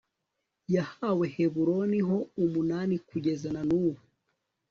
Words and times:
yahawe 0.75 1.25
heburoni 1.35 1.99
ho 2.07 2.17
umunani 2.43 2.95
kugeza 3.09 3.47
na 3.55 3.61
n'ubu 3.67 4.01